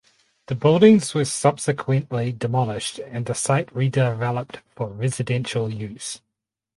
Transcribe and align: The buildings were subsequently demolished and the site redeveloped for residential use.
The 0.47 0.55
buildings 0.55 1.13
were 1.13 1.25
subsequently 1.25 2.31
demolished 2.31 2.97
and 2.97 3.23
the 3.27 3.35
site 3.35 3.71
redeveloped 3.71 4.61
for 4.75 4.89
residential 4.89 5.71
use. 5.71 6.21